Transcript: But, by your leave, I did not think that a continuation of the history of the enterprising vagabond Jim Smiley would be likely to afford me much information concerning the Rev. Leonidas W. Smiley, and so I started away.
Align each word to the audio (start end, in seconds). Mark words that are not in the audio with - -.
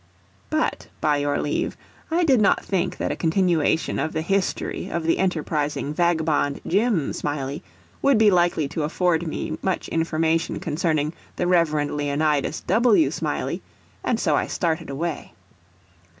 But, 0.49 0.87
by 0.99 1.17
your 1.17 1.39
leave, 1.39 1.77
I 2.09 2.23
did 2.23 2.41
not 2.41 2.65
think 2.65 2.97
that 2.97 3.11
a 3.11 3.15
continuation 3.15 3.99
of 3.99 4.13
the 4.13 4.23
history 4.23 4.89
of 4.89 5.03
the 5.03 5.19
enterprising 5.19 5.93
vagabond 5.93 6.59
Jim 6.65 7.13
Smiley 7.13 7.61
would 8.01 8.17
be 8.17 8.31
likely 8.31 8.67
to 8.69 8.81
afford 8.81 9.27
me 9.27 9.59
much 9.61 9.87
information 9.89 10.59
concerning 10.59 11.13
the 11.35 11.45
Rev. 11.45 11.91
Leonidas 11.91 12.61
W. 12.61 13.11
Smiley, 13.11 13.61
and 14.03 14.19
so 14.19 14.35
I 14.35 14.47
started 14.47 14.89
away. 14.89 15.33